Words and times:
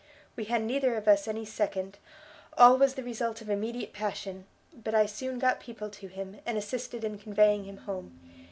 We 0.35 0.45
had 0.45 0.63
neither 0.63 0.95
of 0.95 1.07
us 1.07 1.27
any 1.27 1.45
second, 1.45 1.99
all 2.57 2.75
was 2.75 2.95
the 2.95 3.03
result 3.03 3.39
of 3.39 3.51
immediate 3.51 3.93
passion; 3.93 4.47
but 4.73 4.95
I 4.95 5.05
soon 5.05 5.37
got 5.37 5.59
people 5.59 5.91
to 5.91 6.07
him, 6.07 6.39
and 6.43 6.57
assisted 6.57 7.03
in 7.03 7.19
conveying 7.19 7.65
him 7.65 7.77
home. 7.77 8.19